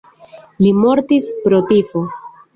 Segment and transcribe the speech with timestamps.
[0.65, 2.05] Li mortis pro tifo.